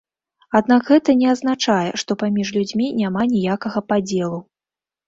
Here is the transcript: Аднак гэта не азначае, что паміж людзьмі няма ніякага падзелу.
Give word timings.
Аднак 0.59 0.87
гэта 0.91 1.15
не 1.19 1.27
азначае, 1.33 1.91
что 2.05 2.19
паміж 2.25 2.47
людзьмі 2.59 2.87
няма 3.05 3.31
ніякага 3.37 3.89
падзелу. 3.91 4.47